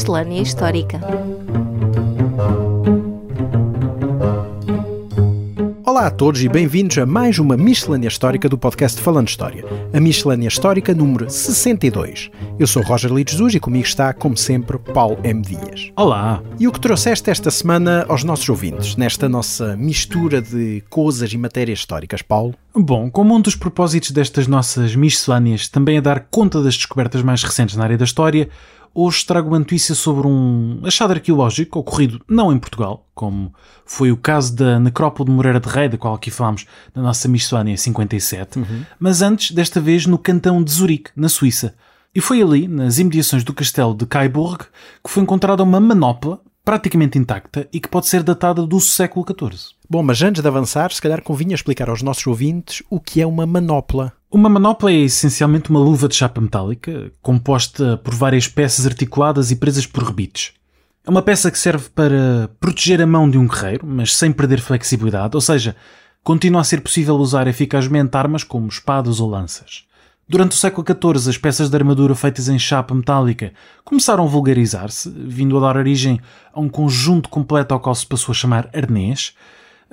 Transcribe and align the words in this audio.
Miscelânea 0.00 0.40
Histórica. 0.40 0.98
Olá 5.84 6.06
a 6.06 6.10
todos 6.10 6.42
e 6.42 6.48
bem-vindos 6.48 6.96
a 6.96 7.04
mais 7.04 7.38
uma 7.38 7.54
Miscelânea 7.54 8.08
Histórica 8.08 8.48
do 8.48 8.56
podcast 8.56 8.98
Falando 9.02 9.28
História, 9.28 9.62
a 9.92 10.00
Miscelânea 10.00 10.48
Histórica 10.48 10.94
número 10.94 11.28
62. 11.28 12.30
Eu 12.58 12.66
sou 12.66 12.82
Roger 12.82 13.12
Lides 13.12 13.34
Jesus 13.34 13.54
e 13.54 13.60
comigo 13.60 13.84
está, 13.84 14.14
como 14.14 14.38
sempre, 14.38 14.78
Paulo 14.78 15.18
M. 15.22 15.42
Dias. 15.42 15.92
Olá! 15.94 16.42
E 16.58 16.66
o 16.66 16.72
que 16.72 16.80
trouxeste 16.80 17.28
esta 17.28 17.50
semana 17.50 18.06
aos 18.08 18.24
nossos 18.24 18.48
ouvintes, 18.48 18.96
nesta 18.96 19.28
nossa 19.28 19.76
mistura 19.76 20.40
de 20.40 20.82
coisas 20.88 21.30
e 21.30 21.36
matérias 21.36 21.80
históricas, 21.80 22.22
Paulo? 22.22 22.54
Bom, 22.74 23.10
como 23.10 23.34
um 23.34 23.40
dos 23.40 23.54
propósitos 23.54 24.12
destas 24.12 24.46
nossas 24.46 24.96
miscelâneas 24.96 25.68
também 25.68 25.98
é 25.98 26.00
dar 26.00 26.20
conta 26.30 26.62
das 26.62 26.76
descobertas 26.76 27.20
mais 27.20 27.42
recentes 27.42 27.76
na 27.76 27.84
área 27.84 27.98
da 27.98 28.04
história, 28.04 28.48
hoje 28.94 29.24
trago 29.24 29.48
uma 29.48 29.58
notícia 29.58 29.94
sobre 29.94 30.26
um 30.26 30.80
achado 30.84 31.12
arqueológico 31.12 31.78
ocorrido 31.78 32.20
não 32.28 32.52
em 32.52 32.58
Portugal, 32.58 33.06
como 33.14 33.52
foi 33.84 34.10
o 34.10 34.16
caso 34.16 34.54
da 34.54 34.78
necrópole 34.78 35.28
de 35.28 35.34
Moreira 35.34 35.60
de 35.60 35.68
Rei, 35.68 35.88
da 35.88 35.98
qual 35.98 36.14
aqui 36.14 36.30
falámos 36.30 36.66
na 36.94 37.02
nossa 37.02 37.28
miscelânea 37.28 37.76
57, 37.76 38.58
uhum. 38.58 38.84
mas 38.98 39.22
antes, 39.22 39.52
desta 39.52 39.80
vez, 39.80 40.06
no 40.06 40.18
cantão 40.18 40.62
de 40.62 40.70
Zurique, 40.70 41.10
na 41.14 41.28
Suíça. 41.28 41.74
E 42.14 42.20
foi 42.20 42.42
ali, 42.42 42.66
nas 42.66 42.98
imediações 42.98 43.44
do 43.44 43.54
castelo 43.54 43.94
de 43.94 44.04
Caiburg, 44.04 44.64
que 45.04 45.10
foi 45.10 45.22
encontrada 45.22 45.62
uma 45.62 45.78
manopla 45.78 46.40
praticamente 46.64 47.18
intacta 47.18 47.68
e 47.72 47.80
que 47.80 47.88
pode 47.88 48.06
ser 48.06 48.22
datada 48.22 48.66
do 48.66 48.80
século 48.80 49.24
XIV. 49.26 49.74
Bom, 49.88 50.02
mas 50.02 50.22
antes 50.22 50.42
de 50.42 50.48
avançar, 50.48 50.92
se 50.92 51.00
calhar 51.00 51.22
convinha 51.22 51.54
explicar 51.54 51.88
aos 51.88 52.02
nossos 52.02 52.26
ouvintes 52.26 52.82
o 52.90 53.00
que 53.00 53.20
é 53.20 53.26
uma 53.26 53.46
manopla. 53.46 54.12
Uma 54.32 54.48
manopla 54.48 54.92
é 54.92 54.94
essencialmente 54.94 55.70
uma 55.70 55.80
luva 55.80 56.06
de 56.06 56.14
chapa 56.14 56.40
metálica, 56.40 57.10
composta 57.20 57.96
por 57.96 58.14
várias 58.14 58.46
peças 58.46 58.86
articuladas 58.86 59.50
e 59.50 59.56
presas 59.56 59.86
por 59.86 60.04
rebites. 60.04 60.52
É 61.04 61.10
uma 61.10 61.20
peça 61.20 61.50
que 61.50 61.58
serve 61.58 61.88
para 61.88 62.48
proteger 62.60 63.02
a 63.02 63.06
mão 63.08 63.28
de 63.28 63.36
um 63.36 63.48
guerreiro, 63.48 63.84
mas 63.84 64.14
sem 64.14 64.30
perder 64.30 64.60
flexibilidade, 64.60 65.36
ou 65.36 65.40
seja, 65.40 65.74
continua 66.22 66.60
a 66.60 66.64
ser 66.64 66.80
possível 66.80 67.16
usar 67.16 67.48
eficazmente 67.48 68.16
armas 68.16 68.44
como 68.44 68.68
espadas 68.68 69.18
ou 69.18 69.28
lanças. 69.28 69.84
Durante 70.28 70.52
o 70.52 70.60
século 70.60 70.86
XIV, 70.86 71.28
as 71.28 71.36
peças 71.36 71.68
de 71.68 71.76
armadura 71.76 72.14
feitas 72.14 72.48
em 72.48 72.56
chapa 72.56 72.94
metálica 72.94 73.52
começaram 73.84 74.22
a 74.22 74.28
vulgarizar-se, 74.28 75.10
vindo 75.10 75.58
a 75.58 75.60
dar 75.60 75.76
origem 75.76 76.20
a 76.52 76.60
um 76.60 76.68
conjunto 76.68 77.28
completo 77.28 77.74
ao 77.74 77.80
qual 77.80 77.96
se 77.96 78.06
passou 78.06 78.30
a 78.32 78.36
chamar 78.36 78.70
arnês, 78.72 79.34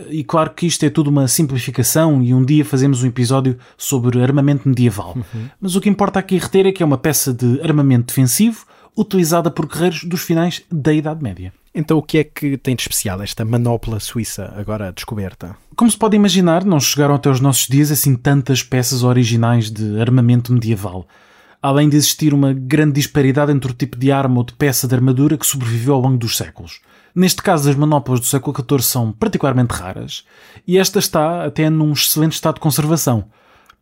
e 0.10 0.24
claro 0.24 0.52
que 0.52 0.68
isto 0.68 0.84
é 0.86 0.90
tudo 0.90 1.10
uma 1.10 1.28
simplificação 1.28 2.22
e 2.22 2.34
um 2.34 2.46
dia 2.46 2.64
fazemos 2.64 3.04
um 3.04 3.08
episódio 3.08 3.58
sobre 3.76 4.22
armamento 4.22 4.68
medieval. 4.70 5.14
Uhum. 5.16 5.50
Mas 5.60 5.76
o 5.76 5.82
que 5.82 5.90
importa 5.90 6.20
aqui 6.20 6.38
reter 6.38 6.68
é 6.68 6.72
que 6.72 6.84
é 6.84 6.86
uma 6.86 6.98
peça 6.98 7.34
de 7.34 7.60
armamento 7.62 8.08
defensivo 8.08 8.66
utilizada 8.96 9.50
por 9.50 9.68
guerreiros 9.68 10.04
dos 10.04 10.22
finais 10.22 10.64
da 10.72 10.94
Idade 10.94 11.22
Média. 11.22 11.54
Então 11.74 11.98
o 11.98 12.02
que 12.02 12.18
é 12.18 12.24
que 12.24 12.58
tem 12.58 12.76
de 12.76 12.82
especial 12.82 13.22
esta 13.22 13.46
manopla 13.46 14.00
suíça 14.00 14.52
agora 14.58 14.92
descoberta? 14.92 15.56
Como 15.76 15.90
se 15.92 15.98
pode 15.98 16.16
imaginar, 16.16 16.66
não 16.66 16.80
chegaram 16.80 17.14
até 17.14 17.30
os 17.30 17.40
nossos 17.40 17.68
dias 17.68 17.92
assim 17.92 18.16
tantas 18.16 18.64
peças 18.64 19.04
originais 19.04 19.70
de 19.70 20.00
armamento 20.02 20.52
medieval. 20.52 21.08
Além 21.62 21.88
de 21.90 21.96
existir 21.96 22.34
uma 22.34 22.54
grande 22.54 22.94
disparidade 22.94 23.52
entre 23.52 23.72
o 23.72 23.76
tipo 23.76 23.98
de 23.98 24.12
arma 24.12 24.38
ou 24.38 24.44
de 24.44 24.54
peça 24.54 24.88
de 24.88 24.96
armadura 24.96 25.38
que 25.38 25.46
sobreviveu 25.46 25.94
ao 25.94 26.02
longo 26.02 26.18
dos 26.18 26.36
séculos. 26.36 26.82
Neste 27.18 27.42
caso, 27.42 27.68
as 27.68 27.76
manoplas 27.76 28.20
do 28.20 28.28
século 28.28 28.56
XIV 28.56 28.84
são 28.84 29.12
particularmente 29.12 29.74
raras 29.74 30.24
e 30.68 30.78
esta 30.78 31.00
está 31.00 31.46
até 31.46 31.68
num 31.68 31.92
excelente 31.92 32.34
estado 32.34 32.56
de 32.56 32.62
conservação. 32.62 33.26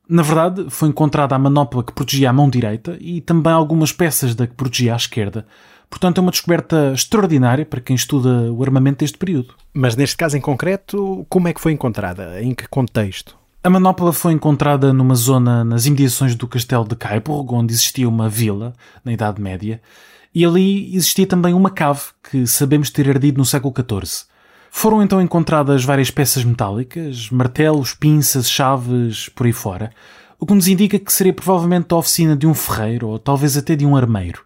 Na 0.07 0.21
verdade, 0.21 0.67
foi 0.69 0.87
encontrada 0.87 1.35
a 1.35 1.37
manopla 1.37 1.83
que 1.83 1.91
protegia 1.91 2.29
a 2.29 2.33
mão 2.33 2.49
direita 2.49 2.95
e 2.97 3.19
também 3.19 3.51
algumas 3.51 3.91
peças 3.91 4.35
da 4.35 4.47
que 4.47 4.53
protegia 4.53 4.93
a 4.93 4.95
esquerda. 4.95 5.45
Portanto, 5.89 6.19
é 6.19 6.21
uma 6.21 6.31
descoberta 6.31 6.93
extraordinária 6.93 7.65
para 7.65 7.81
quem 7.81 7.97
estuda 7.97 8.53
o 8.53 8.63
armamento 8.63 8.99
deste 8.99 9.17
período. 9.17 9.53
Mas 9.73 9.97
neste 9.97 10.15
caso 10.15 10.37
em 10.37 10.41
concreto, 10.41 11.25
como 11.27 11.49
é 11.49 11.53
que 11.53 11.59
foi 11.59 11.73
encontrada? 11.73 12.41
Em 12.41 12.55
que 12.55 12.69
contexto? 12.69 13.35
A 13.61 13.69
manopla 13.69 14.13
foi 14.13 14.31
encontrada 14.31 14.93
numa 14.93 15.15
zona 15.15 15.61
nas 15.61 15.85
imediações 15.85 16.35
do 16.35 16.47
castelo 16.47 16.87
de 16.87 16.95
Caiburg, 16.95 17.53
onde 17.53 17.73
existia 17.73 18.07
uma 18.07 18.29
vila 18.29 18.71
na 19.03 19.11
Idade 19.11 19.41
Média, 19.41 19.81
e 20.35 20.43
ali 20.43 20.93
existia 20.93 21.25
também 21.25 21.53
uma 21.53 21.69
cave 21.69 22.01
que 22.29 22.45
sabemos 22.45 22.89
ter 22.89 23.09
ardido 23.09 23.37
no 23.37 23.45
século 23.45 23.73
XIV. 23.73 24.25
Foram 24.69 25.01
então 25.01 25.21
encontradas 25.21 25.85
várias 25.85 26.11
peças 26.11 26.43
metálicas, 26.43 27.29
martelos, 27.29 27.93
pinças, 27.93 28.49
chaves, 28.49 29.29
por 29.29 29.45
aí 29.45 29.53
fora, 29.53 29.91
o 30.37 30.45
que 30.45 30.53
nos 30.53 30.67
indica 30.67 30.99
que 30.99 31.13
seria 31.13 31.31
provavelmente 31.31 31.93
a 31.93 31.95
oficina 31.95 32.35
de 32.35 32.45
um 32.45 32.53
ferreiro 32.53 33.07
ou 33.07 33.17
talvez 33.17 33.55
até 33.55 33.77
de 33.77 33.85
um 33.85 33.95
armeiro. 33.95 34.43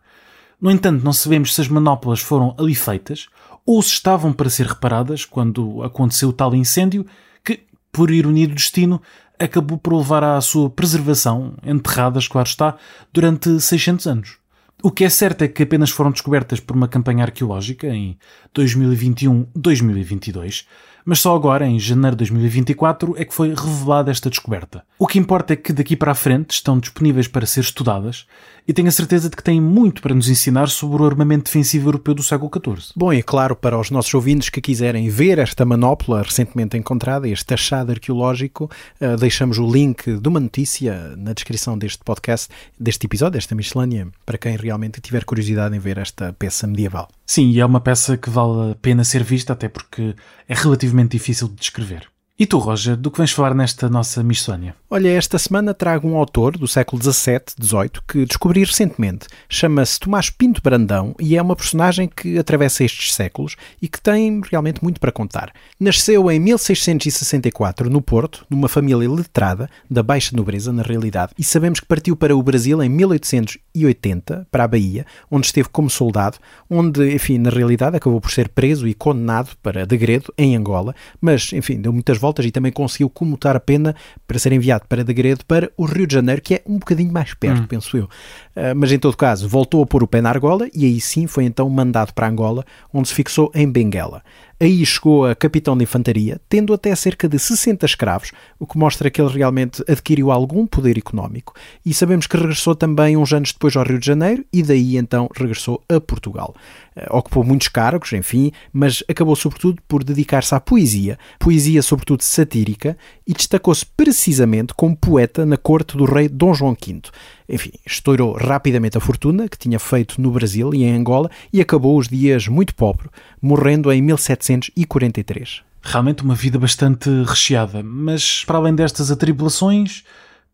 No 0.61 0.69
entanto, 0.69 1.03
não 1.03 1.11
sabemos 1.11 1.55
se 1.55 1.61
as 1.61 1.67
manoplas 1.67 2.19
foram 2.19 2.55
ali 2.59 2.75
feitas 2.75 3.27
ou 3.65 3.81
se 3.81 3.89
estavam 3.89 4.31
para 4.31 4.49
ser 4.51 4.67
reparadas 4.67 5.25
quando 5.25 5.81
aconteceu 5.81 6.31
tal 6.31 6.53
incêndio 6.53 7.03
que, 7.43 7.61
por 7.91 8.11
ironia 8.11 8.47
do 8.47 8.53
destino, 8.53 9.01
acabou 9.39 9.79
por 9.79 9.97
levar 9.97 10.23
à 10.23 10.39
sua 10.39 10.69
preservação, 10.69 11.55
enterradas, 11.65 12.27
claro 12.27 12.47
está, 12.47 12.75
durante 13.11 13.59
600 13.59 14.05
anos. 14.05 14.37
O 14.81 14.91
que 14.91 15.03
é 15.03 15.09
certo 15.09 15.41
é 15.41 15.47
que 15.49 15.63
apenas 15.63 15.89
foram 15.89 16.09
descobertas 16.09 16.61
por 16.61 16.73
uma 16.75 16.87
campanha 16.87 17.25
arqueológica 17.25 17.87
em 17.87 18.17
2021-2022 18.55 20.65
mas 21.09 21.21
só 21.21 21.35
agora, 21.35 21.65
em 21.65 21.79
janeiro 21.79 22.15
de 22.15 22.19
2024, 22.19 23.15
é 23.17 23.25
que 23.25 23.33
foi 23.33 23.49
revelada 23.49 24.11
esta 24.11 24.29
descoberta. 24.29 24.83
O 24.99 25.07
que 25.07 25.17
importa 25.17 25.53
é 25.53 25.55
que 25.55 25.73
daqui 25.73 25.95
para 25.95 26.11
a 26.11 26.15
frente 26.15 26.51
estão 26.51 26.77
disponíveis 26.77 27.27
para 27.27 27.47
ser 27.47 27.61
estudadas 27.61 28.27
e 28.67 28.73
tenho 28.73 28.89
a 28.89 28.91
certeza 28.91 29.27
de 29.27 29.35
que 29.35 29.41
têm 29.41 29.59
muito 29.59 30.03
para 30.03 30.13
nos 30.13 30.29
ensinar 30.29 30.67
sobre 30.67 31.01
o 31.01 31.05
armamento 31.07 31.45
defensivo 31.45 31.87
europeu 31.87 32.13
do 32.13 32.21
século 32.21 32.51
XIV. 32.53 32.93
Bom, 32.95 33.11
e 33.11 33.23
claro, 33.23 33.55
para 33.55 33.79
os 33.79 33.89
nossos 33.89 34.13
ouvintes 34.13 34.49
que 34.49 34.61
quiserem 34.61 35.09
ver 35.09 35.39
esta 35.39 35.65
manopla 35.65 36.21
recentemente 36.21 36.77
encontrada, 36.77 37.27
este 37.27 37.55
achado 37.55 37.91
arqueológico, 37.91 38.69
uh, 39.01 39.17
deixamos 39.17 39.57
o 39.57 39.67
link 39.67 40.15
de 40.15 40.29
uma 40.29 40.39
notícia 40.39 41.15
na 41.17 41.33
descrição 41.33 41.75
deste 41.75 42.03
podcast, 42.03 42.49
deste 42.79 43.07
episódio, 43.07 43.33
desta 43.33 43.55
miscelânea, 43.55 44.09
para 44.23 44.37
quem 44.37 44.55
realmente 44.55 45.01
tiver 45.01 45.25
curiosidade 45.25 45.75
em 45.75 45.79
ver 45.79 45.97
esta 45.97 46.31
peça 46.33 46.67
medieval. 46.67 47.09
Sim, 47.29 47.51
e 47.51 47.59
é 47.59 47.65
uma 47.65 47.79
peça 47.79 48.17
que 48.17 48.27
vale 48.27 48.71
a 48.71 48.75
pena 48.75 49.03
ser 49.03 49.23
vista, 49.23 49.53
até 49.53 49.69
porque 49.69 50.15
é 50.47 50.55
relativamente 50.55 51.11
difícil 51.11 51.47
de 51.47 51.57
descrever. 51.57 52.09
E 52.41 52.45
tu, 52.45 52.57
Roger, 52.57 52.95
do 52.95 53.11
que 53.11 53.17
vens 53.17 53.33
falar 53.33 53.53
nesta 53.53 53.89
nossa 53.89 54.23
missónia? 54.23 54.73
Olha, 54.89 55.09
esta 55.09 55.37
semana 55.37 55.73
trago 55.73 56.07
um 56.07 56.15
autor 56.15 56.57
do 56.57 56.69
século 56.69 57.03
XVII, 57.03 57.41
XVIII, 57.61 57.91
que 58.07 58.25
descobri 58.25 58.63
recentemente. 58.63 59.27
Chama-se 59.49 59.99
Tomás 59.99 60.29
Pinto 60.29 60.61
Brandão 60.63 61.13
e 61.19 61.35
é 61.35 61.41
uma 61.41 61.53
personagem 61.53 62.07
que 62.07 62.39
atravessa 62.39 62.85
estes 62.85 63.13
séculos 63.13 63.57
e 63.81 63.89
que 63.89 64.01
tem 64.01 64.41
realmente 64.49 64.81
muito 64.81 65.01
para 65.01 65.11
contar. 65.11 65.51
Nasceu 65.77 66.31
em 66.31 66.39
1664 66.39 67.89
no 67.89 68.01
Porto, 68.01 68.45
numa 68.49 68.69
família 68.69 69.09
letrada, 69.09 69.69
da 69.91 70.01
baixa 70.01 70.33
nobreza 70.33 70.71
na 70.71 70.81
realidade, 70.81 71.33
e 71.37 71.43
sabemos 71.43 71.81
que 71.81 71.85
partiu 71.85 72.15
para 72.15 72.33
o 72.33 72.41
Brasil 72.41 72.81
em 72.81 72.87
1880, 72.87 74.47
para 74.49 74.63
a 74.63 74.67
Bahia, 74.67 75.05
onde 75.29 75.47
esteve 75.47 75.67
como 75.67 75.89
soldado, 75.89 76.37
onde, 76.69 77.13
enfim, 77.13 77.37
na 77.37 77.49
realidade 77.49 77.97
acabou 77.97 78.21
por 78.21 78.31
ser 78.31 78.47
preso 78.47 78.87
e 78.87 78.93
condenado 78.93 79.57
para 79.61 79.85
degredo 79.85 80.33
em 80.37 80.55
Angola, 80.55 80.95
mas, 81.19 81.51
enfim, 81.51 81.81
deu 81.81 81.91
muitas 81.91 82.17
voltas 82.17 82.28
voltas 82.29 82.45
e 82.45 82.51
também 82.51 82.71
conseguiu 82.71 83.09
comutar 83.09 83.55
a 83.55 83.59
pena 83.59 83.95
para 84.27 84.37
ser 84.37 84.53
enviado 84.53 84.85
para 84.87 85.03
Degredo 85.03 85.43
para 85.45 85.71
o 85.75 85.85
Rio 85.85 86.05
de 86.05 86.13
Janeiro, 86.13 86.41
que 86.41 86.55
é 86.55 86.61
um 86.65 86.77
bocadinho 86.77 87.11
mais 87.11 87.33
perto, 87.33 87.63
hum. 87.63 87.67
penso 87.67 87.97
eu. 87.97 88.05
Uh, 88.05 88.75
mas 88.75 88.91
em 88.91 88.99
todo 88.99 89.17
caso, 89.17 89.47
voltou 89.47 89.83
a 89.83 89.85
pôr 89.85 90.03
o 90.03 90.07
pé 90.07 90.21
na 90.21 90.29
argola 90.29 90.67
e 90.73 90.85
aí 90.85 91.01
sim 91.01 91.25
foi 91.27 91.45
então 91.45 91.69
mandado 91.69 92.13
para 92.13 92.27
Angola, 92.27 92.63
onde 92.93 93.07
se 93.07 93.13
fixou 93.13 93.51
em 93.55 93.69
Benguela. 93.69 94.23
Aí 94.61 94.85
chegou 94.85 95.25
a 95.25 95.33
capitão 95.33 95.77
de 95.77 95.83
infantaria, 95.83 96.41
tendo 96.49 96.73
até 96.73 96.93
cerca 96.93 97.29
de 97.29 97.39
60 97.39 97.85
escravos, 97.85 98.33
o 98.59 98.67
que 98.67 98.77
mostra 98.77 99.09
que 99.09 99.21
ele 99.21 99.29
realmente 99.29 99.81
adquiriu 99.87 100.31
algum 100.31 100.67
poder 100.67 100.97
económico. 100.97 101.53
E 101.85 101.93
sabemos 101.93 102.27
que 102.27 102.35
regressou 102.35 102.75
também 102.75 103.15
uns 103.15 103.31
anos 103.31 103.53
depois 103.53 103.77
ao 103.77 103.85
Rio 103.85 103.97
de 103.97 104.05
Janeiro 104.05 104.43
e 104.51 104.61
daí 104.61 104.97
então 104.97 105.29
regressou 105.33 105.81
a 105.87 106.01
Portugal. 106.01 106.53
Eh, 106.93 107.07
ocupou 107.09 107.43
muitos 107.43 107.69
cargos, 107.69 108.11
enfim, 108.11 108.51
mas 108.73 109.01
acabou 109.07 109.35
sobretudo 109.35 109.81
por 109.87 110.03
dedicar-se 110.03 110.53
à 110.53 110.59
poesia, 110.59 111.17
poesia 111.39 111.81
sobretudo 111.81 112.21
satírica, 112.21 112.97
e 113.29 113.33
destacou-se 113.33 113.85
precisamente 113.85 114.73
como 114.73 114.97
poeta 114.97 115.45
na 115.45 115.55
corte 115.55 115.95
do 115.95 116.03
rei 116.03 116.27
Dom 116.27 116.51
João 116.51 116.73
V. 116.73 116.99
Enfim, 117.47 117.69
estourou 117.85 118.33
rapidamente 118.33 118.97
a 118.97 118.99
fortuna 118.99 119.47
que 119.47 119.55
tinha 119.55 119.77
feito 119.77 120.19
no 120.19 120.31
Brasil 120.31 120.73
e 120.73 120.83
em 120.83 120.95
Angola 120.95 121.29
e 121.53 121.61
acabou 121.61 121.95
os 121.95 122.07
dias 122.07 122.47
muito 122.47 122.73
pobre, 122.73 123.07
morrendo 123.39 123.91
em 123.91 124.01
1743. 124.01 125.61
Realmente 125.79 126.23
uma 126.23 126.33
vida 126.33 126.57
bastante 126.57 127.07
recheada, 127.23 127.83
mas 127.83 128.43
para 128.45 128.57
além 128.57 128.73
destas 128.73 129.11
atribulações, 129.11 130.03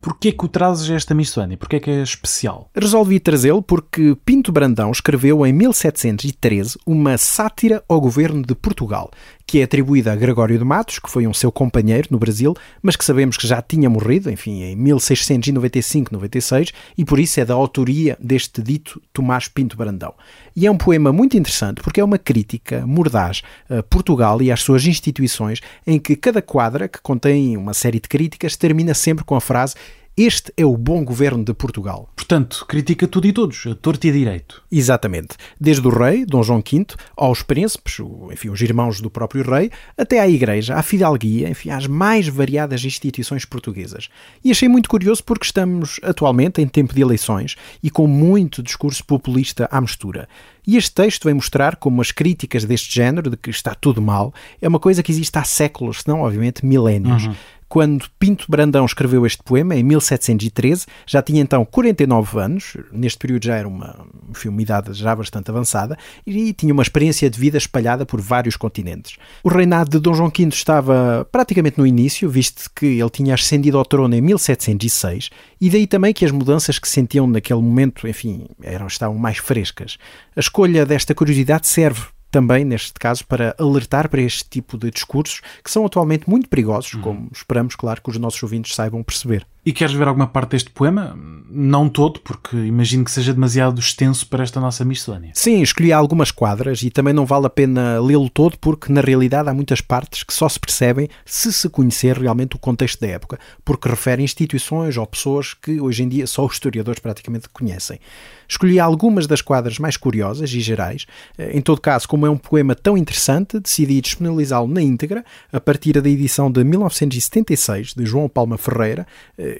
Porquê 0.05 0.31
que 0.31 0.45
o 0.45 0.47
trazes 0.47 0.87
a 0.87 0.93
esta 0.93 1.15
missões? 1.15 1.55
Porquê 1.55 1.79
que 1.79 1.89
é 1.89 2.03
especial? 2.03 2.69
Resolvi 2.75 3.19
trazê-lo 3.19 3.63
porque 3.63 4.15
Pinto 4.23 4.51
Brandão 4.51 4.91
escreveu 4.91 5.43
em 5.47 5.51
1713 5.51 6.77
uma 6.85 7.17
sátira 7.17 7.83
ao 7.89 7.99
governo 7.99 8.43
de 8.43 8.53
Portugal, 8.53 9.09
que 9.45 9.59
é 9.59 9.63
atribuída 9.63 10.11
a 10.11 10.15
Gregório 10.15 10.57
de 10.57 10.63
Matos, 10.65 10.99
que 10.99 11.09
foi 11.09 11.27
um 11.27 11.33
seu 11.33 11.51
companheiro 11.51 12.07
no 12.09 12.17
Brasil, 12.17 12.55
mas 12.81 12.95
que 12.95 13.05
sabemos 13.05 13.37
que 13.37 13.47
já 13.47 13.61
tinha 13.61 13.89
morrido, 13.89 14.31
enfim, 14.31 14.63
em 14.63 14.77
1695-96, 14.77 16.73
e 16.97 17.05
por 17.05 17.19
isso 17.19 17.39
é 17.39 17.45
da 17.45 17.53
autoria 17.53 18.17
deste 18.19 18.61
dito 18.61 19.01
Tomás 19.13 19.47
Pinto 19.47 19.77
Brandão. 19.77 20.13
E 20.55 20.65
é 20.65 20.71
um 20.71 20.77
poema 20.77 21.11
muito 21.11 21.37
interessante 21.37 21.81
porque 21.81 21.99
é 21.99 22.03
uma 22.03 22.17
crítica 22.17 22.85
mordaz 22.87 23.43
a 23.69 23.83
Portugal 23.83 24.41
e 24.41 24.51
às 24.51 24.61
suas 24.61 24.85
instituições, 24.85 25.59
em 25.85 25.99
que 25.99 26.15
cada 26.15 26.41
quadra, 26.41 26.87
que 26.87 26.99
contém 27.01 27.55
uma 27.55 27.73
série 27.73 27.99
de 27.99 28.07
críticas, 28.07 28.55
termina 28.55 28.93
sempre 28.93 29.23
com 29.23 29.35
a 29.35 29.41
frase 29.41 29.75
este 30.17 30.53
é 30.55 30.65
o 30.65 30.77
bom 30.77 31.03
governo 31.03 31.43
de 31.43 31.53
Portugal. 31.53 32.09
Portanto, 32.15 32.65
critica 32.69 33.05
tudo 33.05 33.27
e 33.27 33.33
todos, 33.33 33.67
a 33.67 33.75
torto 33.75 34.07
e 34.07 34.09
a 34.09 34.13
direito. 34.13 34.63
Exatamente. 34.71 35.35
Desde 35.59 35.85
o 35.85 35.89
rei, 35.89 36.25
Dom 36.25 36.41
João 36.41 36.63
V, 36.65 36.85
aos 37.17 37.41
príncipes, 37.41 37.97
enfim, 38.31 38.47
os 38.47 38.61
irmãos 38.61 39.01
do 39.01 39.09
próprio 39.09 39.43
rei, 39.43 39.69
até 39.97 40.21
à 40.21 40.27
igreja, 40.29 40.75
à 40.75 40.81
fidalguia, 40.81 41.49
enfim, 41.49 41.69
às 41.69 41.85
mais 41.85 42.29
variadas 42.29 42.85
instituições 42.85 43.43
portuguesas. 43.43 44.07
E 44.41 44.51
achei 44.51 44.69
muito 44.69 44.89
curioso 44.89 45.21
porque 45.21 45.45
estamos 45.45 45.99
atualmente 46.01 46.61
em 46.61 46.67
tempo 46.67 46.95
de 46.95 47.01
eleições 47.01 47.57
e 47.83 47.89
com 47.89 48.07
muito 48.07 48.63
discurso 48.63 49.03
populista 49.03 49.67
à 49.69 49.81
mistura. 49.81 50.29
E 50.67 50.77
este 50.77 50.93
texto 50.93 51.25
vem 51.25 51.35
mostrar 51.35 51.75
como 51.75 52.01
as 52.01 52.11
críticas 52.11 52.65
deste 52.65 52.93
género, 52.93 53.29
de 53.29 53.37
que 53.37 53.49
está 53.49 53.75
tudo 53.75 54.01
mal, 54.01 54.33
é 54.61 54.67
uma 54.67 54.79
coisa 54.79 55.03
que 55.03 55.11
existe 55.11 55.37
há 55.37 55.43
séculos, 55.43 56.01
se 56.01 56.07
não, 56.07 56.21
obviamente, 56.21 56.65
milénios. 56.65 57.25
Uhum. 57.25 57.35
Quando 57.75 58.05
Pinto 58.17 58.45
Brandão 58.47 58.85
escreveu 58.85 59.25
este 59.25 59.43
poema, 59.43 59.75
em 59.75 59.83
1713, 59.83 60.85
já 61.05 61.21
tinha 61.21 61.41
então 61.41 61.65
49 61.65 62.39
anos, 62.39 62.77
neste 62.89 63.19
período 63.19 63.43
já 63.43 63.57
era 63.57 63.67
uma, 63.67 64.07
enfim, 64.29 64.47
uma 64.47 64.61
idade 64.61 64.93
já 64.93 65.13
bastante 65.13 65.51
avançada, 65.51 65.97
e 66.25 66.53
tinha 66.53 66.71
uma 66.71 66.81
experiência 66.81 67.29
de 67.29 67.37
vida 67.37 67.57
espalhada 67.57 68.05
por 68.05 68.21
vários 68.21 68.55
continentes. 68.55 69.17
O 69.43 69.49
reinado 69.49 69.89
de 69.89 69.99
Dom 69.99 70.13
João 70.13 70.29
V 70.29 70.43
estava 70.47 71.27
praticamente 71.29 71.77
no 71.77 71.85
início, 71.85 72.29
visto 72.29 72.71
que 72.73 72.85
ele 72.85 73.09
tinha 73.09 73.33
ascendido 73.33 73.77
ao 73.77 73.83
trono 73.83 74.15
em 74.15 74.21
1706, 74.21 75.29
e 75.59 75.69
daí 75.69 75.85
também 75.85 76.13
que 76.13 76.23
as 76.23 76.31
mudanças 76.31 76.79
que 76.79 76.87
sentiam 76.87 77.27
naquele 77.27 77.59
momento, 77.59 78.07
enfim, 78.07 78.45
eram, 78.63 78.87
estavam 78.87 79.17
mais 79.17 79.37
frescas. 79.37 79.97
A 80.33 80.39
escolha 80.39 80.85
desta 80.85 81.13
curiosidade 81.13 81.67
serve 81.67 82.14
também, 82.35 82.65
neste 82.65 82.99
caso, 82.99 83.25
para 83.25 83.55
alertar 83.57 84.09
para 84.09 84.21
este 84.21 84.43
tipo 84.49 84.77
de 84.77 84.91
discursos 84.91 85.39
que 85.63 85.71
são 85.71 85.85
atualmente 85.85 86.29
muito 86.29 86.49
perigosos, 86.49 86.93
uhum. 86.95 87.01
como 87.01 87.29
esperamos, 87.31 87.77
claro, 87.77 88.01
que 88.01 88.09
os 88.09 88.17
nossos 88.17 88.43
ouvintes 88.43 88.75
saibam 88.75 89.01
perceber. 89.01 89.47
E 89.65 89.73
queres 89.73 89.95
ver 89.95 90.07
alguma 90.07 90.27
parte 90.27 90.51
deste 90.51 90.69
poema? 90.69 91.17
Não 91.49 91.89
todo, 91.89 92.19
porque 92.19 92.55
imagino 92.55 93.03
que 93.03 93.09
seja 93.09 93.33
demasiado 93.33 93.79
extenso 93.79 94.27
para 94.27 94.43
esta 94.43 94.59
nossa 94.59 94.85
miscelânea. 94.85 95.31
Sim, 95.33 95.61
escolhi 95.61 95.91
algumas 95.91 96.29
quadras 96.29 96.83
e 96.83 96.91
também 96.91 97.13
não 97.13 97.25
vale 97.25 97.47
a 97.47 97.49
pena 97.49 97.99
lê-lo 97.99 98.29
todo, 98.29 98.59
porque 98.59 98.91
na 98.91 99.01
realidade 99.01 99.49
há 99.49 99.53
muitas 99.55 99.81
partes 99.81 100.21
que 100.21 100.33
só 100.33 100.47
se 100.47 100.59
percebem 100.59 101.09
se 101.25 101.51
se 101.51 101.67
conhecer 101.67 102.15
realmente 102.15 102.55
o 102.55 102.59
contexto 102.59 102.99
da 102.99 103.07
época, 103.07 103.39
porque 103.63 103.89
refere 103.89 104.21
instituições 104.21 104.97
ou 104.97 105.07
pessoas 105.07 105.55
que 105.55 105.81
hoje 105.81 106.03
em 106.03 106.09
dia 106.09 106.27
só 106.27 106.45
os 106.45 106.53
historiadores 106.53 106.99
praticamente 106.99 107.49
conhecem. 107.49 107.99
Escolhi 108.47 108.79
algumas 108.79 109.25
das 109.25 109.41
quadras 109.41 109.79
mais 109.79 109.97
curiosas 109.97 110.51
e 110.51 110.59
gerais. 110.59 111.07
Em 111.39 111.61
todo 111.61 111.81
caso, 111.81 112.07
como 112.07 112.27
é 112.27 112.29
um 112.29 112.37
poema 112.37 112.75
tão 112.75 112.95
interessante, 112.95 113.59
decidi 113.59 113.99
disponibilizá-lo 113.99 114.67
na 114.67 114.81
íntegra, 114.81 115.25
a 115.51 115.59
partir 115.59 115.99
da 115.99 116.09
edição 116.09 116.51
de 116.51 116.63
1976 116.63 117.95
de 117.95 118.05
João 118.05 118.29
Palma 118.29 118.57
Ferreira 118.57 119.07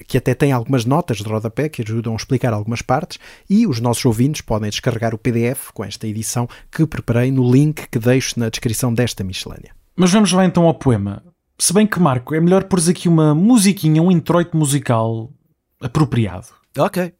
que 0.06 0.18
até 0.18 0.34
tem 0.34 0.52
algumas 0.52 0.84
notas 0.84 1.18
de 1.18 1.24
rodapé 1.24 1.68
que 1.68 1.82
ajudam 1.82 2.12
a 2.12 2.16
explicar 2.16 2.52
algumas 2.52 2.82
partes, 2.82 3.18
e 3.48 3.66
os 3.66 3.80
nossos 3.80 4.04
ouvintes 4.04 4.40
podem 4.40 4.70
descarregar 4.70 5.14
o 5.14 5.18
PDF 5.18 5.70
com 5.72 5.84
esta 5.84 6.06
edição 6.06 6.48
que 6.70 6.86
preparei 6.86 7.30
no 7.30 7.50
link 7.50 7.88
que 7.88 7.98
deixo 7.98 8.38
na 8.38 8.48
descrição 8.48 8.92
desta 8.92 9.24
miscelânea. 9.24 9.74
Mas 9.96 10.12
vamos 10.12 10.32
lá 10.32 10.44
então 10.44 10.64
ao 10.64 10.74
poema. 10.74 11.22
Se 11.58 11.72
bem 11.72 11.86
que, 11.86 11.98
Marco, 11.98 12.34
é 12.34 12.40
melhor 12.40 12.64
pôr 12.64 12.80
aqui 12.88 13.08
uma 13.08 13.34
musiquinha, 13.34 14.02
um 14.02 14.10
introito 14.10 14.56
musical 14.56 15.30
apropriado. 15.80 16.48
Ok. 16.76 17.12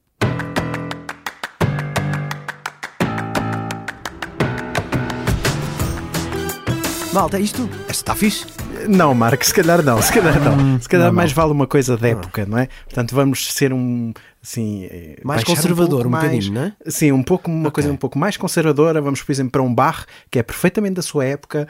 Malta, 7.15 7.39
é 7.39 7.41
isto? 7.41 7.67
Esta 7.89 7.93
está 7.93 8.15
fixe? 8.15 8.66
Não, 8.89 9.15
Marco, 9.15 9.45
se 9.45 9.55
calhar 9.55 9.83
não, 9.83 10.01
se 10.01 10.13
calhar 10.13 10.41
não. 10.41 10.57
Hum, 10.59 10.81
se 10.81 10.89
calhar 10.89 11.09
não, 11.09 11.15
mais 11.15 11.31
não. 11.31 11.37
vale 11.37 11.53
uma 11.53 11.67
coisa 11.67 11.97
de 11.97 12.09
época, 12.09 12.47
não 12.47 12.59
é? 12.59 12.69
Portanto, 12.85 13.15
vamos 13.15 13.53
ser 13.53 13.73
um 13.73 14.13
assim 14.43 14.85
eh, 14.85 15.17
mais 15.25 15.43
conservador, 15.43 16.07
um, 16.07 16.09
um 16.09 16.13
bocadinho, 16.13 16.53
não 16.53 16.63
é? 16.63 16.73
Sim, 16.87 17.13
um 17.13 17.23
pouco 17.23 17.51
uma 17.51 17.69
okay. 17.69 17.83
coisa 17.83 17.93
um 17.93 17.97
pouco 17.97 18.19
mais 18.19 18.37
conservadora. 18.37 19.01
Vamos, 19.01 19.23
por 19.23 19.33
exemplo, 19.33 19.51
para 19.51 19.63
um 19.63 19.75
Bach 19.75 20.07
que 20.31 20.39
é 20.39 20.43
perfeitamente 20.43 20.95
da 20.95 21.03
sua 21.03 21.25
época 21.25 21.69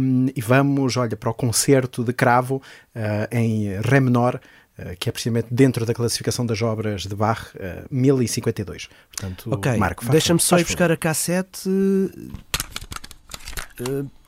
um, 0.00 0.26
e 0.34 0.40
vamos, 0.40 0.96
olha, 0.96 1.16
para 1.16 1.30
o 1.30 1.34
concerto 1.34 2.02
de 2.02 2.12
Cravo 2.12 2.56
uh, 2.94 3.36
em 3.36 3.80
Ré 3.80 4.00
menor. 4.00 4.40
Uh, 4.78 4.96
que 4.96 5.08
é 5.08 5.12
precisamente 5.12 5.48
dentro 5.50 5.84
da 5.84 5.92
classificação 5.92 6.46
das 6.46 6.62
obras 6.62 7.02
de 7.02 7.12
Bach, 7.16 7.50
uh, 7.56 7.84
1052. 7.90 8.88
Portanto, 9.10 9.50
ok, 9.52 9.76
Marco, 9.76 10.08
deixa-me 10.08 10.38
só 10.38 10.56
ir 10.56 10.64
buscar 10.64 10.92
a 10.92 10.96
cassete. 10.96 11.68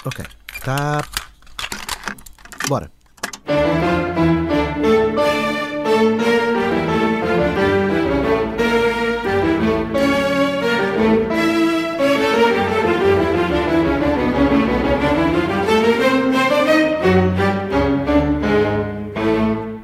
ok, 0.04 0.24
está 0.56 1.04
Bora. 2.70 2.88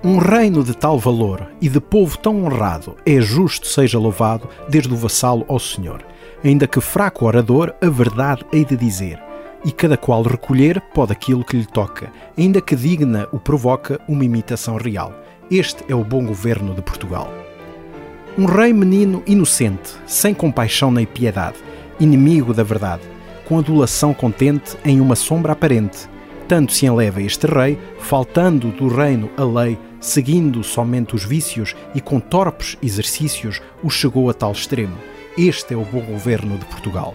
Um 0.05 0.19
reino 0.19 0.63
de 0.63 0.73
tal 0.77 0.97
valor 1.01 1.51
e 1.61 1.69
de 1.69 1.81
povo 1.81 2.17
tão 2.17 2.45
honrado 2.45 2.95
é 3.05 3.21
justo 3.21 3.67
seja 3.67 3.99
louvado 3.99 4.49
desde 4.69 4.95
o 4.95 4.97
vassalo 4.97 5.45
ao 5.49 5.59
senhor. 5.59 6.07
Ainda 6.45 6.69
que 6.69 6.81
fraco 6.81 7.27
orador, 7.27 7.75
a 7.83 7.89
verdade 7.89 8.47
hei 8.53 8.65
de 8.65 8.77
dizer 8.77 9.26
e 9.65 9.73
cada 9.73 9.97
qual 9.97 10.23
recolher 10.23 10.81
pode 10.95 11.13
aquilo 11.13 11.45
que 11.45 11.57
lhe 11.57 11.67
toca, 11.67 12.13
ainda 12.37 12.61
que 12.61 12.77
digna 12.77 13.29
o 13.33 13.39
provoca 13.39 14.01
uma 14.09 14.25
imitação 14.25 14.77
real. 14.77 15.13
Este 15.51 15.85
é 15.89 15.95
o 15.95 16.05
bom 16.05 16.25
governo 16.25 16.75
de 16.75 16.83
Portugal. 16.83 17.33
Um 18.39 18.45
rei 18.45 18.73
menino 18.73 19.23
inocente, 19.27 19.95
sem 20.07 20.35
compaixão 20.35 20.91
nem 20.91 21.07
piedade, 21.07 21.57
inimigo 21.99 22.53
da 22.53 22.63
verdade, 22.63 23.03
com 23.47 23.59
adulação 23.59 24.13
contente 24.13 24.77
em 24.85 25.01
uma 25.01 25.17
sombra 25.17 25.53
aparente. 25.53 26.09
Tanto 26.47 26.73
se 26.73 26.87
enleva 26.87 27.23
este 27.23 27.47
rei, 27.47 27.79
faltando 27.99 28.71
do 28.71 28.89
reino 28.89 29.31
a 29.37 29.45
lei, 29.45 29.79
seguindo 30.01 30.63
somente 30.63 31.15
os 31.15 31.25
vícios 31.25 31.75
e 31.95 32.01
com 32.01 32.21
torpes 32.21 32.77
exercícios, 32.83 33.61
o 33.83 33.89
chegou 33.89 34.29
a 34.29 34.35
tal 34.35 34.53
extremo. 34.53 34.97
Este 35.37 35.75
é 35.75 35.77
o 35.77 35.85
bom 35.85 36.01
governo 36.01 36.59
de 36.59 36.65
Portugal. 36.67 37.15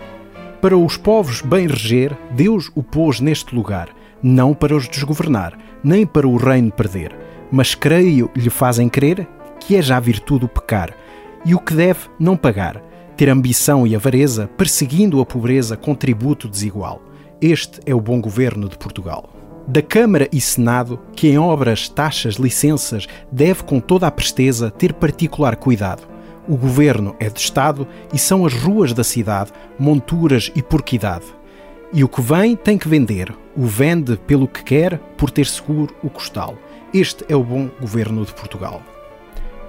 Para 0.61 0.77
os 0.77 0.95
povos 0.95 1.41
bem 1.41 1.65
reger, 1.65 2.15
Deus 2.35 2.71
o 2.75 2.83
pôs 2.83 3.19
neste 3.19 3.55
lugar, 3.55 3.89
não 4.21 4.53
para 4.53 4.75
os 4.75 4.87
desgovernar, 4.87 5.57
nem 5.83 6.05
para 6.05 6.27
o 6.27 6.37
reino 6.37 6.71
perder, 6.71 7.17
mas 7.51 7.73
creio 7.73 8.29
lhe 8.35 8.49
fazem 8.51 8.87
crer 8.87 9.27
que 9.59 9.75
é 9.75 9.81
já 9.81 9.99
virtude 9.99 10.45
o 10.45 10.47
pecar, 10.47 10.95
e 11.43 11.55
o 11.55 11.59
que 11.59 11.73
deve 11.73 12.01
não 12.19 12.37
pagar, 12.37 12.79
ter 13.17 13.27
ambição 13.27 13.87
e 13.87 13.95
avareza, 13.95 14.51
perseguindo 14.55 15.19
a 15.19 15.25
pobreza 15.25 15.75
com 15.75 15.95
tributo 15.95 16.47
desigual. 16.47 17.01
Este 17.41 17.79
é 17.83 17.95
o 17.95 17.99
bom 17.99 18.21
governo 18.21 18.69
de 18.69 18.77
Portugal. 18.77 19.33
Da 19.67 19.81
Câmara 19.81 20.29
e 20.31 20.39
Senado, 20.39 20.99
que 21.15 21.27
em 21.27 21.39
obras, 21.39 21.89
taxas, 21.89 22.35
licenças, 22.35 23.07
deve 23.31 23.63
com 23.63 23.79
toda 23.79 24.05
a 24.05 24.11
presteza 24.11 24.69
ter 24.69 24.93
particular 24.93 25.55
cuidado, 25.55 26.07
o 26.47 26.55
governo 26.55 27.15
é 27.19 27.29
de 27.29 27.39
Estado 27.39 27.87
e 28.13 28.17
são 28.17 28.45
as 28.45 28.53
ruas 28.53 28.93
da 28.93 29.03
cidade, 29.03 29.51
monturas 29.77 30.51
e 30.55 30.61
porquidade. 30.61 31.25
E 31.93 32.03
o 32.03 32.07
que 32.07 32.21
vem 32.21 32.55
tem 32.55 32.77
que 32.77 32.87
vender, 32.87 33.33
o 33.55 33.65
vende 33.65 34.15
pelo 34.15 34.47
que 34.47 34.63
quer, 34.63 34.97
por 35.17 35.29
ter 35.29 35.45
seguro 35.45 35.93
o 36.01 36.09
costal. 36.09 36.55
Este 36.93 37.25
é 37.27 37.35
o 37.35 37.43
bom 37.43 37.69
governo 37.79 38.25
de 38.25 38.33
Portugal. 38.33 38.81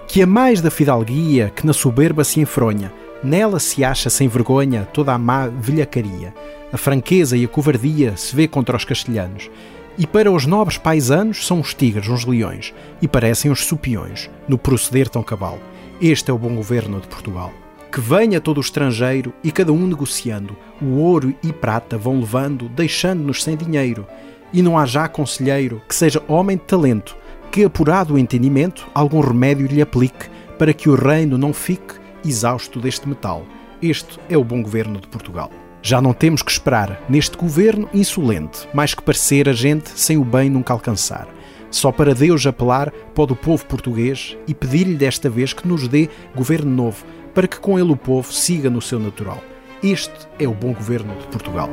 Que 0.07 0.23
a 0.23 0.27
mais 0.27 0.61
da 0.61 0.71
fidalguia 0.71 1.53
que 1.55 1.67
na 1.67 1.73
soberba 1.73 2.25
se 2.25 2.41
enfronha, 2.41 2.93
nela 3.23 3.59
se 3.59 3.85
acha 3.85 4.11
sem 4.11 4.29
vergonha 4.29 4.89
toda 4.93 5.13
a 5.13 5.19
má 5.19 5.47
velhacaria. 5.47 6.35
A 6.73 6.77
franqueza 6.77 7.37
e 7.37 7.45
a 7.45 7.49
covardia 7.49 8.17
se 8.17 8.35
vê 8.35 8.49
contra 8.49 8.77
os 8.77 8.85
castelhanos. 8.85 9.51
E 9.99 10.07
para 10.07 10.33
os 10.33 10.47
nobres 10.47 10.79
paisanos 10.79 11.47
são 11.47 11.61
os 11.61 11.75
tigres, 11.75 12.09
os 12.09 12.25
leões, 12.25 12.73
e 13.01 13.07
parecem 13.07 13.51
os 13.51 13.65
supiões, 13.67 14.31
no 14.49 14.57
proceder 14.57 15.09
tão 15.09 15.23
cabal. 15.23 15.59
Este 16.05 16.33
é 16.33 16.35
o 16.35 16.39
bom 16.39 16.57
governo 16.57 17.01
de 17.01 17.07
Portugal. 17.07 17.53
Que 17.93 18.01
venha 18.01 18.41
todo 18.41 18.59
o 18.59 18.61
estrangeiro 18.61 19.33
e 19.41 19.53
cada 19.53 19.73
um 19.73 19.87
negociando, 19.87 20.57
o 20.81 20.97
ouro 20.97 21.33
e 21.41 21.53
prata 21.53 21.97
vão 21.97 22.19
levando, 22.19 22.69
deixando-nos 22.69 23.41
sem 23.41 23.57
dinheiro. 23.57 24.05
E 24.53 24.63
não 24.63 24.77
há 24.77 24.85
já 24.85 25.07
conselheiro 25.07 25.81
que 25.89 25.95
seja 25.95 26.21
homem 26.27 26.57
de 26.57 26.65
talento, 26.65 27.17
que 27.53 27.63
apurado 27.63 28.15
o 28.15 28.19
entendimento, 28.19 28.85
algum 28.93 29.21
remédio 29.21 29.69
lhe 29.69 29.81
aplique, 29.81 30.29
para 30.59 30.75
que 30.75 30.91
o 30.91 30.97
reino 30.97 31.39
não 31.39 31.53
fique 31.53 31.95
exausto 32.25 32.81
deste 32.81 33.09
metal. 33.09 33.47
Este 33.81 34.19
é 34.29 34.37
o 34.37 34.43
bom 34.43 34.61
governo 34.61 35.01
de 35.01 35.07
Portugal. 35.07 35.53
Já 35.83 36.03
não 36.03 36.13
temos 36.13 36.43
que 36.43 36.51
esperar 36.51 37.01
neste 37.09 37.37
governo 37.37 37.89
insolente, 37.95 38.69
mais 38.75 38.93
que 38.93 39.03
parecer 39.03 39.49
a 39.49 39.53
gente 39.53 39.91
sem 39.91 40.19
o 40.19 40.25
bem 40.25 40.51
nunca 40.51 40.73
alcançar. 40.73 41.29
Só 41.73 41.91
para 41.91 42.15
Deus 42.15 42.47
apelar 42.47 42.93
pode 43.15 43.33
o 43.33 43.37
povo 43.37 43.65
português 43.65 44.37
e 44.47 44.55
pedir-lhe 44.55 44.95
desta 44.95 45.31
vez 45.31 45.55
que 45.55 45.67
nos 45.67 45.89
dê 45.89 46.11
governo 46.37 46.71
novo, 46.71 47.05
para 47.35 47.49
que 47.49 47.59
com 47.59 47.79
ele 47.79 47.91
o 47.91 47.97
povo 47.97 48.31
siga 48.31 48.69
no 48.69 48.83
seu 48.83 49.01
natural. 49.01 49.43
Este 49.83 50.13
é 50.39 50.47
o 50.47 50.53
bom 50.53 50.75
governo 50.75 51.19
de 51.19 51.27
Portugal. 51.29 51.71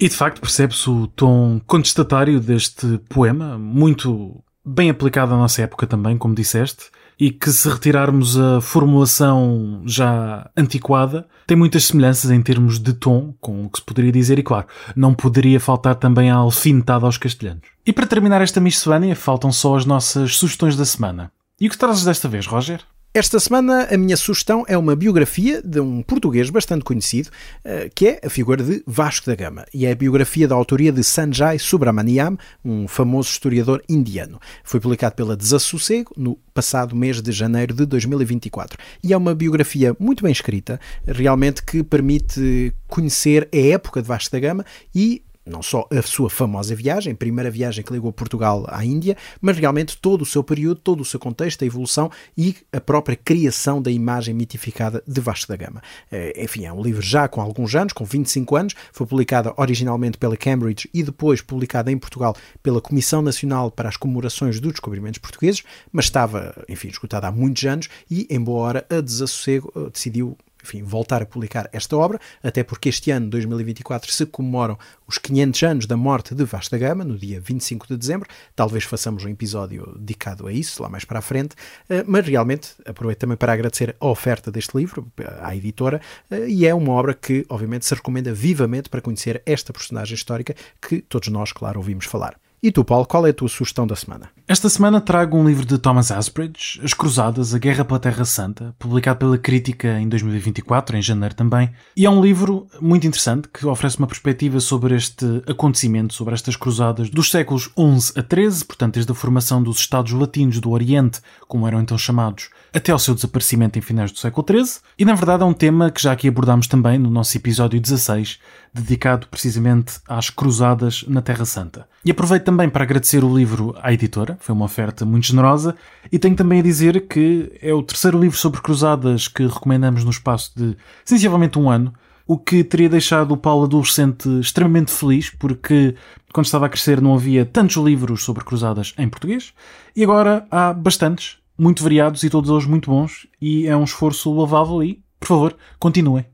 E 0.00 0.08
de 0.08 0.16
facto 0.16 0.40
percebe-se 0.40 0.90
o 0.90 1.06
tom 1.06 1.60
contestatário 1.64 2.40
deste 2.40 2.98
poema, 3.08 3.56
muito 3.56 4.42
bem 4.66 4.90
aplicado 4.90 5.32
à 5.32 5.36
nossa 5.36 5.62
época 5.62 5.86
também, 5.86 6.18
como 6.18 6.34
disseste, 6.34 6.90
e 7.24 7.30
que 7.30 7.50
se 7.50 7.66
retirarmos 7.70 8.38
a 8.38 8.60
formulação 8.60 9.80
já 9.86 10.50
antiquada, 10.54 11.26
tem 11.46 11.56
muitas 11.56 11.86
semelhanças 11.86 12.30
em 12.30 12.42
termos 12.42 12.78
de 12.78 12.92
tom 12.92 13.32
com 13.40 13.64
o 13.64 13.70
que 13.70 13.78
se 13.78 13.84
poderia 13.84 14.12
dizer, 14.12 14.38
e 14.38 14.42
claro, 14.42 14.66
não 14.94 15.14
poderia 15.14 15.58
faltar 15.58 15.94
também 15.94 16.30
a 16.30 16.34
alfinetada 16.34 17.06
aos 17.06 17.16
castelhanos. 17.16 17.62
E 17.86 17.94
para 17.94 18.06
terminar 18.06 18.42
esta 18.42 18.60
miscelânea, 18.60 19.16
faltam 19.16 19.50
só 19.50 19.74
as 19.74 19.86
nossas 19.86 20.36
sugestões 20.36 20.76
da 20.76 20.84
semana. 20.84 21.32
E 21.58 21.66
o 21.66 21.70
que 21.70 21.78
trazes 21.78 22.04
desta 22.04 22.28
vez, 22.28 22.46
Roger? 22.46 22.82
Esta 23.16 23.38
semana 23.38 23.86
a 23.92 23.96
minha 23.96 24.16
sugestão 24.16 24.64
é 24.66 24.76
uma 24.76 24.96
biografia 24.96 25.62
de 25.62 25.78
um 25.78 26.02
português 26.02 26.50
bastante 26.50 26.82
conhecido, 26.84 27.30
eh, 27.64 27.88
que 27.94 28.08
é 28.08 28.20
a 28.24 28.28
figura 28.28 28.60
de 28.60 28.82
Vasco 28.84 29.26
da 29.26 29.36
Gama, 29.36 29.64
e 29.72 29.86
é 29.86 29.92
a 29.92 29.94
biografia 29.94 30.48
da 30.48 30.56
autoria 30.56 30.90
de 30.90 31.04
Sanjay 31.04 31.60
Subramaniam, 31.60 32.36
um 32.64 32.88
famoso 32.88 33.30
historiador 33.30 33.80
indiano. 33.88 34.40
Foi 34.64 34.80
publicado 34.80 35.14
pela 35.14 35.36
Desassossego 35.36 36.10
no 36.16 36.36
passado 36.52 36.96
mês 36.96 37.22
de 37.22 37.30
janeiro 37.30 37.72
de 37.72 37.86
2024. 37.86 38.76
E 39.00 39.12
é 39.12 39.16
uma 39.16 39.32
biografia 39.32 39.94
muito 39.96 40.24
bem 40.24 40.32
escrita, 40.32 40.80
realmente 41.06 41.62
que 41.62 41.84
permite 41.84 42.74
conhecer 42.88 43.48
a 43.54 43.56
época 43.56 44.02
de 44.02 44.08
Vasco 44.08 44.32
da 44.32 44.40
Gama 44.40 44.66
e 44.92 45.22
não 45.46 45.62
só 45.62 45.86
a 45.90 46.02
sua 46.02 46.30
famosa 46.30 46.74
viagem, 46.74 47.14
primeira 47.14 47.50
viagem 47.50 47.84
que 47.84 47.92
ligou 47.92 48.12
Portugal 48.12 48.64
à 48.68 48.84
Índia, 48.84 49.16
mas 49.40 49.58
realmente 49.58 49.96
todo 49.96 50.22
o 50.22 50.26
seu 50.26 50.42
período, 50.42 50.80
todo 50.80 51.00
o 51.00 51.04
seu 51.04 51.20
contexto, 51.20 51.62
a 51.62 51.66
evolução 51.66 52.10
e 52.36 52.56
a 52.72 52.80
própria 52.80 53.16
criação 53.16 53.80
da 53.80 53.90
imagem 53.90 54.34
mitificada 54.34 55.02
de 55.06 55.20
Vasco 55.20 55.48
da 55.48 55.56
Gama. 55.56 55.82
Eh, 56.10 56.44
enfim, 56.44 56.64
é 56.64 56.72
um 56.72 56.82
livro 56.82 57.02
já 57.02 57.28
com 57.28 57.40
alguns 57.40 57.74
anos, 57.74 57.92
com 57.92 58.04
25 58.04 58.56
anos, 58.56 58.74
foi 58.92 59.06
publicado 59.06 59.52
originalmente 59.56 60.18
pela 60.18 60.36
Cambridge 60.36 60.88
e 60.92 61.02
depois 61.02 61.40
publicado 61.40 61.90
em 61.90 61.98
Portugal 61.98 62.34
pela 62.62 62.80
Comissão 62.80 63.20
Nacional 63.20 63.70
para 63.70 63.88
as 63.88 63.96
Comemorações 63.96 64.60
dos 64.60 64.72
Descobrimentos 64.72 65.18
Portugueses, 65.18 65.62
mas 65.92 66.06
estava, 66.06 66.64
enfim, 66.68 66.88
escutado 66.88 67.24
há 67.24 67.32
muitos 67.32 67.64
anos 67.64 67.88
e, 68.10 68.26
embora 68.30 68.86
a 68.88 69.00
desassossego, 69.00 69.72
eh, 69.76 69.90
decidiu 69.90 70.36
enfim, 70.64 70.82
voltar 70.82 71.22
a 71.22 71.26
publicar 71.26 71.68
esta 71.72 71.96
obra, 71.96 72.18
até 72.42 72.64
porque 72.64 72.88
este 72.88 73.10
ano, 73.10 73.28
2024, 73.28 74.10
se 74.10 74.24
comemoram 74.24 74.78
os 75.06 75.18
500 75.18 75.62
anos 75.62 75.86
da 75.86 75.96
morte 75.96 76.34
de 76.34 76.44
Vasta 76.44 76.78
Gama, 76.78 77.04
no 77.04 77.18
dia 77.18 77.40
25 77.40 77.86
de 77.86 77.96
dezembro. 77.96 78.28
Talvez 78.56 78.84
façamos 78.84 79.24
um 79.24 79.28
episódio 79.28 79.94
dedicado 79.98 80.46
a 80.46 80.52
isso, 80.52 80.82
lá 80.82 80.88
mais 80.88 81.04
para 81.04 81.18
a 81.18 81.22
frente, 81.22 81.54
eh, 81.88 82.02
mas 82.06 82.26
realmente 82.26 82.70
aproveito 82.86 83.18
também 83.18 83.36
para 83.36 83.52
agradecer 83.52 83.94
a 84.00 84.06
oferta 84.06 84.50
deste 84.50 84.76
livro 84.76 85.06
à 85.42 85.54
editora, 85.54 86.00
eh, 86.30 86.48
e 86.48 86.66
é 86.66 86.74
uma 86.74 86.92
obra 86.92 87.12
que, 87.12 87.44
obviamente, 87.48 87.84
se 87.84 87.94
recomenda 87.94 88.32
vivamente 88.32 88.88
para 88.88 89.02
conhecer 89.02 89.42
esta 89.44 89.72
personagem 89.72 90.14
histórica 90.14 90.54
que 90.80 91.02
todos 91.02 91.28
nós, 91.28 91.52
claro, 91.52 91.78
ouvimos 91.78 92.06
falar. 92.06 92.43
E 92.64 92.72
tu, 92.72 92.82
Paulo, 92.82 93.04
qual 93.04 93.26
é 93.26 93.28
a 93.28 93.34
tua 93.34 93.46
sugestão 93.46 93.86
da 93.86 93.94
semana? 93.94 94.30
Esta 94.48 94.70
semana 94.70 94.98
trago 94.98 95.36
um 95.36 95.46
livro 95.46 95.66
de 95.66 95.76
Thomas 95.76 96.10
Asbridge, 96.10 96.80
As 96.82 96.94
Cruzadas, 96.94 97.54
A 97.54 97.58
Guerra 97.58 97.84
pela 97.84 98.00
Terra 98.00 98.24
Santa, 98.24 98.74
publicado 98.78 99.18
pela 99.18 99.36
Crítica 99.36 100.00
em 100.00 100.08
2024, 100.08 100.96
em 100.96 101.02
janeiro 101.02 101.34
também. 101.34 101.70
E 101.94 102.06
é 102.06 102.10
um 102.10 102.22
livro 102.22 102.66
muito 102.80 103.06
interessante 103.06 103.48
que 103.48 103.66
oferece 103.66 103.98
uma 103.98 104.06
perspectiva 104.06 104.60
sobre 104.60 104.94
este 104.94 105.26
acontecimento, 105.46 106.14
sobre 106.14 106.32
estas 106.32 106.56
cruzadas 106.56 107.10
dos 107.10 107.30
séculos 107.30 107.64
XI 107.64 108.18
a 108.18 108.22
XIII, 108.22 108.64
portanto, 108.64 108.94
desde 108.94 109.12
a 109.12 109.14
formação 109.14 109.62
dos 109.62 109.78
Estados 109.78 110.12
Latinos 110.12 110.58
do 110.58 110.70
Oriente, 110.70 111.20
como 111.46 111.68
eram 111.68 111.82
então 111.82 111.98
chamados, 111.98 112.48
até 112.72 112.92
ao 112.92 112.98
seu 112.98 113.14
desaparecimento 113.14 113.78
em 113.78 113.82
finais 113.82 114.10
do 114.10 114.18
século 114.18 114.46
XIII. 114.48 114.80
E 114.98 115.04
na 115.04 115.14
verdade 115.14 115.42
é 115.42 115.46
um 115.46 115.52
tema 115.52 115.90
que 115.90 116.02
já 116.02 116.12
aqui 116.12 116.28
abordámos 116.28 116.66
também 116.66 116.98
no 116.98 117.10
nosso 117.10 117.36
episódio 117.36 117.78
16, 117.78 118.38
dedicado 118.74 119.28
precisamente 119.28 120.00
às 120.08 120.28
cruzadas 120.28 121.04
na 121.06 121.22
Terra 121.22 121.44
Santa. 121.44 121.86
E 122.04 122.10
aproveito 122.10 122.44
também 122.44 122.68
para 122.68 122.82
agradecer 122.82 123.22
o 123.22 123.34
livro 123.34 123.74
à 123.80 123.92
editora, 123.92 124.36
foi 124.40 124.52
uma 124.54 124.64
oferta 124.64 125.04
muito 125.04 125.28
generosa, 125.28 125.76
e 126.10 126.18
tenho 126.18 126.34
também 126.34 126.58
a 126.58 126.62
dizer 126.62 127.06
que 127.06 127.52
é 127.62 127.72
o 127.72 127.82
terceiro 127.82 128.18
livro 128.18 128.36
sobre 128.36 128.60
cruzadas 128.60 129.28
que 129.28 129.46
recomendamos 129.46 130.02
no 130.02 130.10
espaço 130.10 130.52
de 130.56 130.76
sensivelmente 131.04 131.58
um 131.58 131.70
ano, 131.70 131.94
o 132.26 132.36
que 132.36 132.64
teria 132.64 132.88
deixado 132.88 133.32
o 133.32 133.36
Paulo 133.36 133.64
adolescente 133.64 134.28
extremamente 134.40 134.90
feliz, 134.90 135.30
porque 135.30 135.94
quando 136.32 136.46
estava 136.46 136.66
a 136.66 136.68
crescer 136.68 137.00
não 137.00 137.14
havia 137.14 137.44
tantos 137.44 137.76
livros 137.76 138.24
sobre 138.24 138.44
cruzadas 138.44 138.92
em 138.98 139.08
português, 139.08 139.52
e 139.94 140.02
agora 140.02 140.46
há 140.50 140.72
bastantes, 140.72 141.38
muito 141.56 141.82
variados 141.82 142.24
e 142.24 142.30
todos 142.30 142.50
eles 142.50 142.66
muito 142.66 142.90
bons, 142.90 143.28
e 143.40 143.66
é 143.66 143.76
um 143.76 143.84
esforço 143.84 144.32
louvável 144.32 144.82
e, 144.82 145.00
por 145.20 145.28
favor, 145.28 145.56
continuem. 145.78 146.33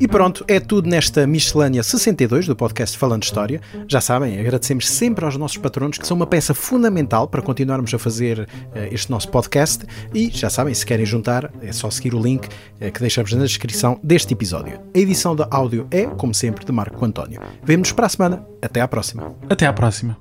E 0.00 0.08
pronto, 0.08 0.44
é 0.48 0.58
tudo 0.58 0.88
nesta 0.88 1.26
miscelânea 1.26 1.82
62 1.82 2.46
do 2.46 2.56
podcast 2.56 2.98
Falando 2.98 3.22
História. 3.22 3.60
Já 3.86 4.00
sabem, 4.00 4.38
agradecemos 4.40 4.88
sempre 4.88 5.24
aos 5.24 5.36
nossos 5.36 5.58
patronos 5.58 5.98
que 5.98 6.06
são 6.06 6.16
uma 6.16 6.26
peça 6.26 6.54
fundamental 6.54 7.28
para 7.28 7.40
continuarmos 7.40 7.94
a 7.94 7.98
fazer 7.98 8.40
uh, 8.40 8.48
este 8.90 9.10
nosso 9.10 9.28
podcast. 9.28 9.86
E 10.12 10.28
já 10.30 10.50
sabem, 10.50 10.74
se 10.74 10.84
querem 10.84 11.06
juntar, 11.06 11.52
é 11.62 11.70
só 11.70 11.88
seguir 11.90 12.14
o 12.14 12.20
link 12.20 12.46
uh, 12.46 12.90
que 12.92 13.00
deixamos 13.00 13.32
na 13.32 13.44
descrição 13.44 14.00
deste 14.02 14.32
episódio. 14.32 14.80
A 14.94 14.98
edição 14.98 15.36
da 15.36 15.46
áudio 15.50 15.86
é, 15.90 16.06
como 16.06 16.34
sempre, 16.34 16.64
de 16.64 16.72
Marco 16.72 17.04
António. 17.04 17.40
Vemo-nos 17.62 17.92
para 17.92 18.06
a 18.06 18.08
semana. 18.08 18.46
Até 18.60 18.80
à 18.80 18.88
próxima. 18.88 19.36
Até 19.48 19.66
à 19.66 19.72
próxima. 19.72 20.16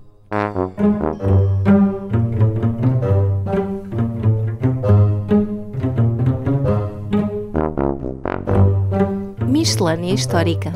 Miscelânea 9.82 10.14
Histórica 10.14 10.72